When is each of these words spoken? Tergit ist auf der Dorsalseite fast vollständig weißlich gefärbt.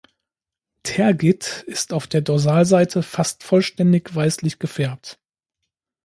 Tergit 0.81 1.63
ist 1.67 1.93
auf 1.93 2.07
der 2.07 2.21
Dorsalseite 2.21 3.03
fast 3.03 3.43
vollständig 3.43 4.15
weißlich 4.15 4.57
gefärbt. 4.57 5.19